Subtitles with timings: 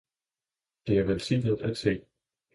[0.87, 2.05] Det er velsignet at se!